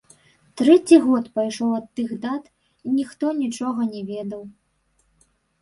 [0.61, 2.43] Трэці год пайшоў ад тых дат,
[2.87, 4.43] і ніхто нічога не ведаў.